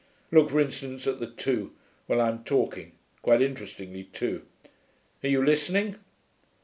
Look, 0.31 0.49
for 0.49 0.59
instance, 0.59 1.05
at 1.05 1.21
you 1.21 1.27
two, 1.27 1.73
while 2.07 2.21
I'm 2.21 2.43
talking 2.43 2.93
(quite 3.21 3.39
interestingly, 3.39 4.05
too); 4.05 4.43
are 5.23 5.29
you 5.29 5.45
listening? 5.45 5.97